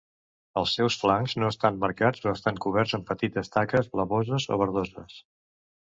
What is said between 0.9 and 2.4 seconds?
flancs no estan marcats o